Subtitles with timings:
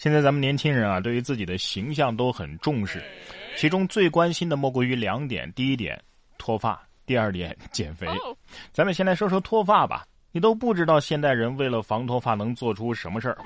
[0.00, 3.02] 现在咱们年轻人啊，对于自己的形象都很重视，
[3.54, 6.02] 其中最关心的莫过于两点：第一点，
[6.38, 8.06] 脱发；第二点，减肥。
[8.72, 10.06] 咱们先来说说脱发吧。
[10.32, 13.36] 你都不知道现代人为了防脱发能做出什么事儿。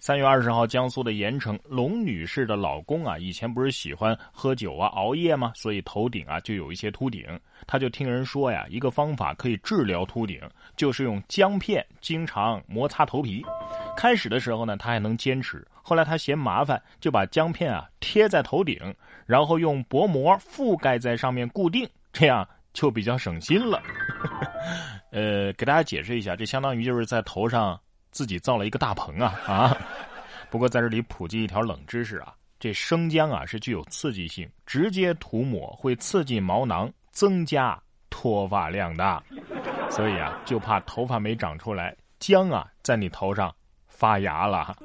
[0.00, 5.52] 三月二十号，江苏的盐城龙女士的老公啊，以前不是喜欢喝酒啊、熬夜吗？
[5.56, 7.26] 所以头顶啊就有一些秃顶。
[7.66, 10.40] 他就听人说呀，一个方法可以治疗秃顶，
[10.74, 13.44] 就是用姜片经常摩擦头皮。
[13.96, 18.94] 开始的时候呢，他还能坚持，后来他嫌麻烦，就把姜片啊贴在头顶，
[19.26, 23.80] 然后用薄膜覆盖在上面固定，这样就比较省心了。
[25.12, 27.78] 呃，给大家解释一下，这相当于就是在头上
[28.10, 29.76] 自己造了一个大棚啊啊！
[30.50, 37.78] 不过在这里普及一条冷知识啊，这生姜啊是具有刺激性，直接涂抹会刺激毛囊，增加
[38.10, 39.22] 脱发量的，
[39.90, 43.54] 所以啊就怕头发没长出来，姜啊在你头上
[43.92, 44.76] 发芽了。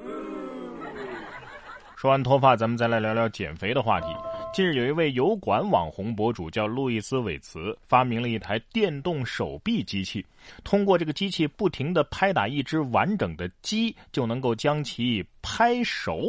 [1.96, 4.08] 说完脱发，咱们再来聊聊减肥的话题。
[4.54, 10.24] 近日，有一位油管网红博主叫路易斯·韦茨，发明了一台电动手臂机器。
[10.64, 16.22] 通过这个机器不停地拍打一只完整的鸡，就能够将其拍手。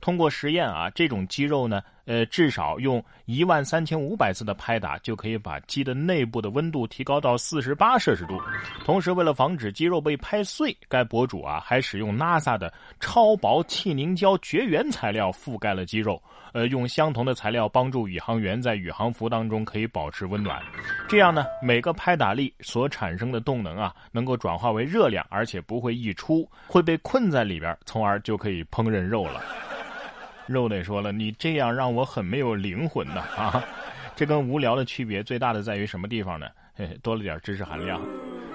[0.00, 8.40] 通过实验啊，这种肌肉呢，呃，至少用一万三千五百次的拍打，就可以把鸡的内部的温度提高到四十八摄氏度。
[8.84, 16.20] 同时，为了防止肌肉被拍碎，该博主啊还使用 NASA 的超薄气凝胶绝缘材料覆盖了肌肉。
[16.52, 20.62] 呃，用相同的材料帮助宇航员在宇航服当中可以保持温暖。
[21.06, 29.42] 这样呢，每个拍打力所产生的动能啊，能够转化为热量，而且不会溢出，会被困在里边，从而就可以烹饪肉了。
[30.46, 33.64] 肉得说了，你这样让我很没有灵魂呐啊！
[34.14, 36.46] 这跟无聊的区别最大的在于什么地方呢？
[37.02, 38.00] 多了点知识含量。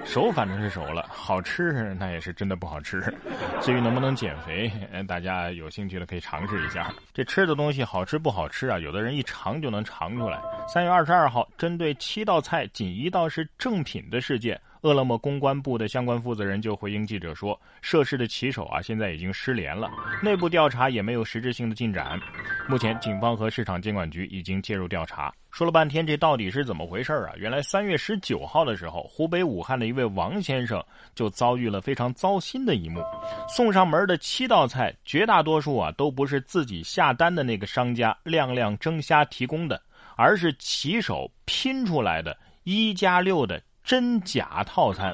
[0.03, 3.01] 熟反正是熟了，好吃那也是真的不好吃。
[3.61, 4.71] 至于能不能减肥，
[5.07, 6.91] 大家有兴趣的可以尝试一下。
[7.13, 8.79] 这吃的东西好吃不好吃啊？
[8.79, 10.39] 有的人一尝就能尝出来。
[10.67, 14.59] 三月二十二号，针对七道菜仅一道是正品的事件。
[14.81, 19.89] 饿了么公关部的相关负责人就回应记者说：“涉事的骑手啊，现在已经失联了，
[20.23, 22.19] 内部调查也没有实质性的进展。
[22.67, 27.33] 目前，警方和市场监管局已经介入调查。”说了半天，这到底是怎么回事啊？
[27.35, 30.83] 原来三月十九号的时候，湖北武汉的一位王先生
[31.13, 33.03] 就遭遇了非常糟心的一幕：
[33.49, 39.79] 送上门的七道菜，绝大多数啊都不是自己下单的那个商家亮亮蒸虾提供的，
[40.15, 43.61] 而是骑手拼出来的一加六的。
[43.83, 45.13] 真假套餐，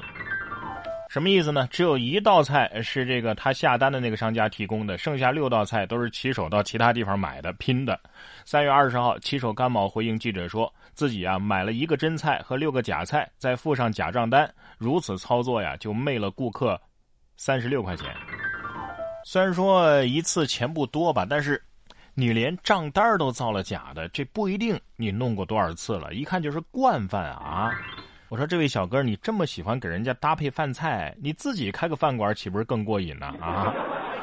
[1.08, 1.66] 什么意思呢？
[1.70, 7.98] 只有一道菜是这个他下单的那个商家提供的，剩下六道菜都是骑手到其他地方买的拼的。
[8.44, 16.80] 三月二十号，骑手甘某回应记者说，自己啊买了一个真菜和六个假菜，再附上假账单，如此操作呀就昧了顾客
[17.36, 18.06] 三十六块钱。
[19.24, 21.60] 虽然说一次钱不多吧，但是
[22.14, 27.72] 你连账单都造了假的，这不一定你弄过多少次了，一看就是惯犯啊。
[28.28, 33.26] 我说这位小哥，你这么喜欢给人家搭配饭菜，你自己开个饭馆岂不是更过瘾呢？
[33.40, 33.74] 啊，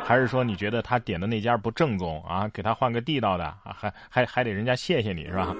[0.03, 2.47] 还是说你觉得他点的那家不正宗啊？
[2.49, 5.55] 给他换个地道的啊，还还还得人家谢谢你是吧？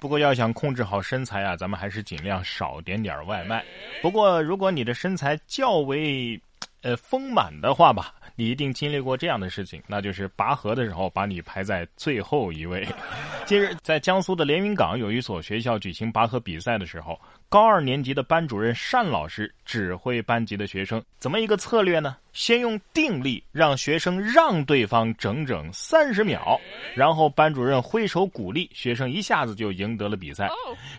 [0.00, 3.62] 不过要想控制好身材啊，咱们还是尽量少点点外卖。
[4.00, 6.40] 不过如果你的身材较为，
[6.80, 8.14] 呃丰满的话吧。
[8.38, 12.86] 你一定经历过这样的事情，那就是拔河的时候把你排在最后一位。
[13.44, 22.16] 近日，在江苏的连云港有一所学校举行拔河比赛的时候，高二年级的班主任单老师指挥班级的学生，怎么一个策略呢？
[22.34, 26.60] 先用定力让学生让对方整整三十秒，
[26.94, 30.48] 然后班主任挥手鼓励，学生一下子就赢得了比赛。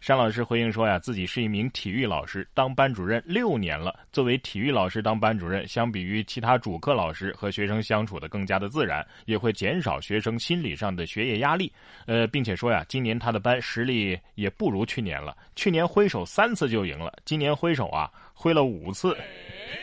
[0.06, 3.98] 单老师回应说呀，自己是一名体育老师，当班主任六年了。
[4.12, 11.72] 作为体育老师当班主任，相比于其他主课老师和学生相处的更加的自然，也会减少学生心理上的学业压力。
[12.06, 15.36] 呃，并且说呀，今年他的班实力也不如去年了。
[15.56, 19.16] 去年挥手三次就赢了，今年挥手啊挥了五次，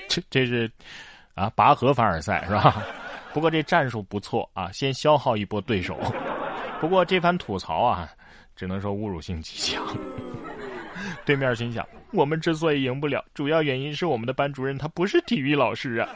[0.09, 0.71] 这这是。
[1.37, 2.83] 啊，拔河凡尔赛是吧？
[3.35, 6.01] 不过这战术不错啊，先消耗一波对手。
[6.81, 8.09] 不过这番吐槽啊，
[8.57, 9.87] 只能说侮辱性极强。
[11.27, 16.09] 对面心想，我们之所以赢不了，主要原因是我们的班主任他不是体育老师啊。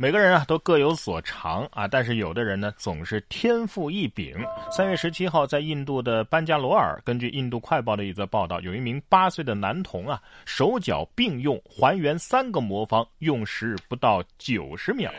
[0.00, 4.34] 每个人啊都各有所长啊，但是有的人呢总是天赋异禀。
[4.70, 15.12] 三月十七号，在印度的班加罗尔，根据印度快报的一则报道，有一名八岁的男童啊，手脚并用还原三个魔方，用时不到九十秒。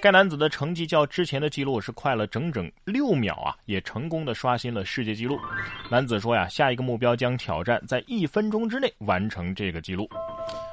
[0.00, 5.38] 该男子的成绩较之前的记录是快了整整六秒啊，也成功的刷新了世界纪录。
[5.90, 10.08] 男子说呀，下一个目标将挑战在一分钟之内完成这个记录。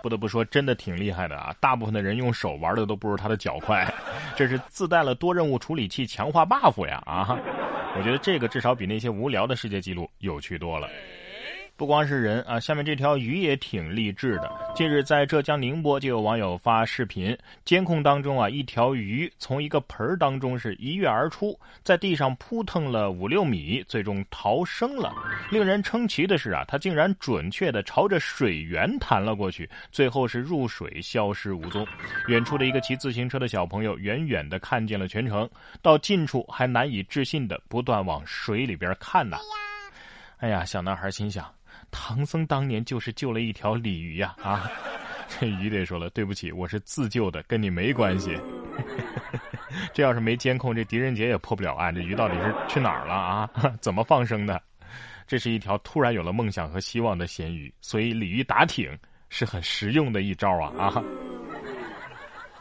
[0.04, 1.56] 不得不说，真的挺厉害的啊！
[1.62, 3.38] 大部分的人用手玩的都不如他的。
[3.38, 3.86] 脚快，
[4.36, 7.40] 这是自带了多任务处理器强化 buff 呀啊！
[7.98, 10.90] 我觉得这个至少比那些无聊的世界纪录有趣多了。
[11.76, 14.52] 不光是人啊，下面这条鱼也挺励志的。
[14.76, 17.36] 近日在浙江宁波，就有网友发视频，
[17.66, 25.12] 监控当中啊，一条鱼从一个盆儿当中是一跃而出，在地上扑腾了五六米，最终逃生了。
[25.52, 31.86] 令人称奇的是啊，它竟然准确的朝着水源弹了过去，最后是入水消失无踪。
[32.28, 35.50] 远处的一个骑自行车的小朋友远远的看见了全程，
[35.82, 39.38] 到近处还难以置信的不断往水里边看呐。
[40.38, 41.44] 哎呀，小男孩心想。
[41.94, 44.36] 唐僧当年就是救了一条鲤鱼呀！
[44.42, 44.70] 啊，
[45.30, 48.38] 这鱼得说了，对不起，我是自救的，跟你没关系。
[49.94, 51.94] 这要是没监控，这狄仁杰也破不了案。
[51.94, 53.50] 这鱼到底是去哪儿了啊？
[53.80, 54.62] 怎么放生的？
[55.26, 58.92] 这是一条突然有了梦想和希望的咸鱼，所以鲤鱼打挺
[59.30, 60.74] 是很实用的一招啊！
[60.78, 61.04] 啊。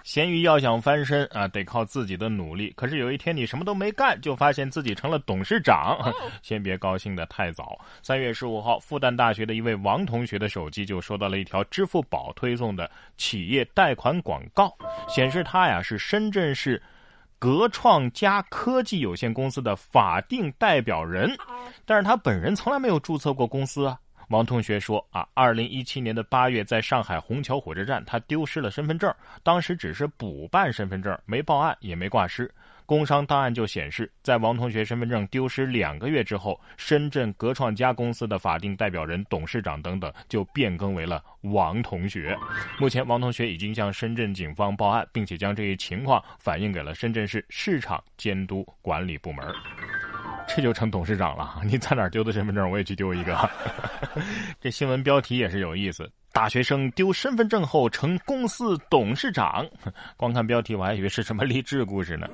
[0.04, 2.72] 咸鱼要想翻身啊，得靠自己的努力。
[2.76, 5.98] 可是有一天你什么都没干，就发现自己成了董事长，
[6.42, 7.78] 先别高兴的太早。
[8.02, 14.76] 三月十五号，复旦大学的一位王同学的手机就收到了一条支付宝推送的企业贷款广告，
[15.08, 16.82] 显示他呀是深圳市
[17.38, 21.36] 格创佳科技有限公司的法定代表人，
[21.84, 23.98] 但是他本人从来没有注册过公司啊。
[24.32, 29.14] 王同学说：“啊，二零一七年的八月，在上海虹桥火车站，他丢失了身份证。
[29.42, 32.50] 当时只是补办身份证，没报案，也没挂失。
[32.86, 42.34] 工商档案就显示，在王同学身份证丢失两个月之后，深圳格创佳公司的法定代表人、董事长等等就变更为了王同学。
[42.78, 49.46] 目前，王同学已经向深圳警方报案，并且将这一情况反映给了深圳市市场监督管理部门。”
[50.46, 51.60] 这就成董事长了？
[51.64, 52.70] 你在哪丢的身份证？
[52.70, 53.50] 我也去丢一个。
[54.60, 59.66] 这新闻标题也是有意思：大学生丢身份证后成公司董事长。
[60.16, 62.28] 光看标题，我还以为是什么励志故事呢。